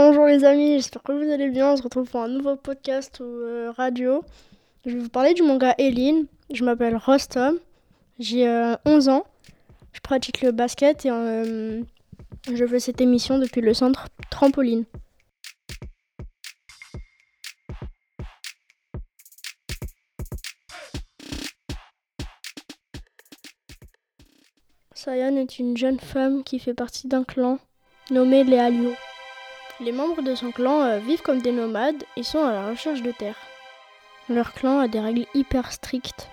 Bonjour 0.00 0.26
les 0.26 0.44
amis, 0.44 0.74
j'espère 0.74 1.02
que 1.02 1.10
vous 1.10 1.28
allez 1.28 1.48
bien. 1.50 1.72
On 1.72 1.76
se 1.76 1.82
retrouve 1.82 2.08
pour 2.08 2.20
un 2.20 2.28
nouveau 2.28 2.54
podcast 2.54 3.18
ou 3.18 3.24
euh, 3.24 3.72
radio. 3.76 4.22
Je 4.86 4.92
vais 4.92 5.00
vous 5.00 5.08
parler 5.08 5.34
du 5.34 5.42
manga 5.42 5.74
Eileen. 5.76 6.26
Je 6.54 6.64
m'appelle 6.64 6.96
Rostom, 6.96 7.58
j'ai 8.20 8.46
11 8.84 9.08
ans. 9.08 9.24
Je 9.90 9.98
pratique 9.98 10.40
le 10.40 10.52
basket 10.52 11.04
et 11.04 11.10
euh, 11.10 11.82
je 12.46 12.64
fais 12.64 12.78
cette 12.78 13.00
émission 13.00 13.40
depuis 13.40 13.60
le 13.60 13.74
centre 13.74 14.06
Trampoline. 14.30 14.84
Sayan 24.94 25.34
est 25.34 25.58
une 25.58 25.76
jeune 25.76 25.98
femme 25.98 26.44
qui 26.44 26.60
fait 26.60 26.74
partie 26.74 27.08
d'un 27.08 27.24
clan 27.24 27.58
nommé 28.12 28.44
les 28.44 28.58
Alio. 28.58 28.92
Les 29.80 29.92
membres 29.92 30.22
de 30.22 30.34
son 30.34 30.50
clan 30.50 30.82
euh, 30.82 30.98
vivent 30.98 31.22
comme 31.22 31.40
des 31.40 31.52
nomades 31.52 32.02
et 32.16 32.24
sont 32.24 32.44
à 32.44 32.52
la 32.52 32.68
recherche 32.68 33.02
de 33.02 33.12
terre. 33.12 33.36
Leur 34.28 34.52
clan 34.52 34.80
a 34.80 34.88
des 34.88 34.98
règles 34.98 35.26
hyper 35.34 35.70
strictes. 35.70 36.28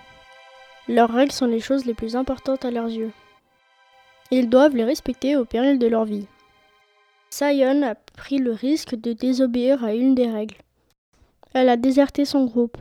Leurs 0.88 1.12
règles 1.12 1.32
sont 1.32 1.46
les 1.46 1.60
choses 1.60 1.84
les 1.84 1.94
plus 1.94 2.16
importantes 2.16 2.64
à 2.64 2.72
leurs 2.72 2.88
yeux. 2.88 3.12
Ils 4.32 4.48
doivent 4.48 4.74
les 4.74 4.84
respecter 4.84 5.36
au 5.36 5.44
péril 5.44 5.78
de 5.78 5.86
leur 5.86 6.04
vie. 6.04 6.26
Sayon 7.30 7.82
a 7.82 7.94
pris 7.94 8.38
le 8.38 8.52
risque 8.52 8.96
de 8.96 9.12
désobéir 9.12 9.84
à 9.84 9.94
une 9.94 10.16
des 10.16 10.28
règles. 10.28 10.56
Elle 11.54 11.68
a 11.68 11.76
déserté 11.76 12.24
son 12.24 12.46
groupe 12.46 12.76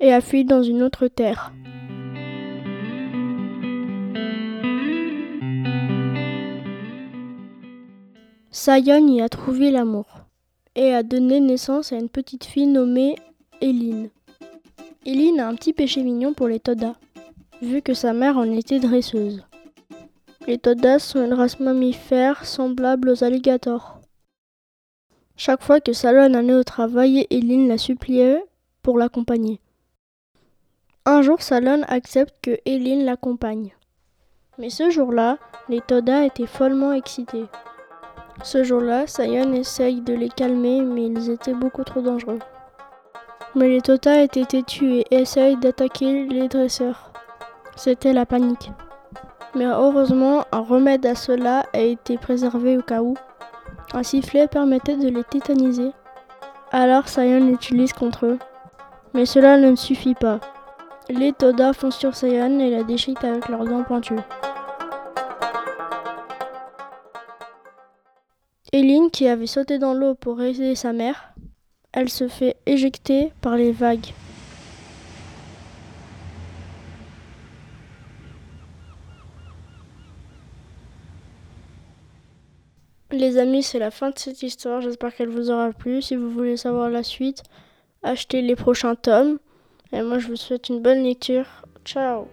et 0.00 0.12
a 0.12 0.20
fui 0.20 0.44
dans 0.44 0.62
une 0.62 0.82
autre 0.82 1.06
terre. 1.06 1.52
Sayon 8.58 9.06
y 9.08 9.20
a 9.20 9.28
trouvé 9.28 9.70
l'amour 9.70 10.06
et 10.76 10.94
a 10.94 11.02
donné 11.02 11.40
naissance 11.40 11.92
à 11.92 11.96
une 11.96 12.08
petite 12.08 12.46
fille 12.46 12.66
nommée 12.66 13.14
Eline. 13.60 14.08
Eline 15.04 15.40
a 15.40 15.48
un 15.48 15.54
petit 15.54 15.74
péché 15.74 16.02
mignon 16.02 16.32
pour 16.32 16.48
les 16.48 16.58
Todas, 16.58 16.94
vu 17.60 17.82
que 17.82 17.92
sa 17.92 18.14
mère 18.14 18.38
en 18.38 18.50
était 18.50 18.80
dresseuse. 18.80 19.44
Les 20.46 20.56
Todas 20.56 21.00
sont 21.00 21.22
une 21.22 21.34
race 21.34 21.60
mammifère 21.60 22.46
semblable 22.46 23.10
aux 23.10 23.22
alligators. 23.22 24.00
Chaque 25.36 25.62
fois 25.62 25.78
que 25.78 25.92
Salon 25.92 26.32
allait 26.32 26.54
au 26.54 26.64
travail, 26.64 27.26
Eline 27.28 27.68
la 27.68 27.76
suppliait 27.76 28.42
pour 28.82 28.96
l'accompagner. 28.96 29.60
Un 31.04 31.20
jour, 31.20 31.42
Salon 31.42 31.82
accepte 31.88 32.34
que 32.40 32.58
Eline 32.64 33.04
l'accompagne. 33.04 33.74
Mais 34.56 34.70
ce 34.70 34.88
jour-là, 34.88 35.36
les 35.68 35.82
Todas 35.82 36.24
étaient 36.24 36.46
follement 36.46 36.94
excités. 36.94 37.44
Ce 38.42 38.62
jour-là, 38.62 39.06
Sayon 39.06 39.52
essaye 39.54 40.00
de 40.00 40.14
les 40.14 40.28
calmer, 40.28 40.82
mais 40.82 41.06
ils 41.06 41.30
étaient 41.30 41.54
beaucoup 41.54 41.84
trop 41.84 42.00
dangereux. 42.00 42.38
Mais 43.54 43.68
les 43.68 43.80
Tota 43.80 44.20
étaient 44.20 44.44
têtus 44.44 44.98
et 44.98 45.06
essayent 45.10 45.56
d'attaquer 45.56 46.24
les 46.26 46.48
dresseurs. 46.48 47.10
C'était 47.76 48.12
la 48.12 48.26
panique. 48.26 48.70
Mais 49.54 49.64
heureusement, 49.64 50.44
un 50.52 50.60
remède 50.60 51.06
à 51.06 51.14
cela 51.14 51.64
a 51.72 51.80
été 51.80 52.18
préservé 52.18 52.76
au 52.76 52.82
cas 52.82 53.00
où. 53.00 53.14
Un 53.94 54.02
sifflet 54.02 54.46
permettait 54.46 54.96
de 54.96 55.08
les 55.08 55.24
tétaniser. 55.24 55.92
Alors 56.70 57.08
Sayon 57.08 57.46
l'utilise 57.46 57.94
contre 57.94 58.26
eux. 58.26 58.38
Mais 59.14 59.24
cela 59.24 59.56
ne 59.56 59.74
suffit 59.74 60.14
pas. 60.14 60.40
Les 61.08 61.32
Toda 61.32 61.72
font 61.72 61.90
sur 61.90 62.14
Sayon 62.14 62.58
et 62.58 62.70
la 62.70 62.82
déchiquetent 62.82 63.24
avec 63.24 63.48
leurs 63.48 63.64
dents 63.64 63.84
pointues. 63.84 64.20
Eileen, 68.72 69.10
qui 69.10 69.28
avait 69.28 69.46
sauté 69.46 69.78
dans 69.78 69.94
l'eau 69.94 70.14
pour 70.14 70.42
aider 70.42 70.74
sa 70.74 70.92
mère, 70.92 71.34
elle 71.92 72.08
se 72.08 72.28
fait 72.28 72.56
éjecter 72.66 73.32
par 73.40 73.56
les 73.56 73.72
vagues. 73.72 74.12
Les 83.12 83.38
amis, 83.38 83.62
c'est 83.62 83.78
la 83.78 83.90
fin 83.90 84.10
de 84.10 84.18
cette 84.18 84.42
histoire. 84.42 84.82
J'espère 84.82 85.14
qu'elle 85.14 85.28
vous 85.30 85.50
aura 85.50 85.72
plu. 85.72 86.02
Si 86.02 86.16
vous 86.16 86.30
voulez 86.30 86.56
savoir 86.56 86.90
la 86.90 87.02
suite, 87.02 87.44
achetez 88.02 88.42
les 88.42 88.56
prochains 88.56 88.94
tomes. 88.94 89.38
Et 89.92 90.02
moi, 90.02 90.18
je 90.18 90.26
vous 90.26 90.36
souhaite 90.36 90.68
une 90.68 90.82
bonne 90.82 91.02
lecture. 91.02 91.46
Ciao 91.84 92.26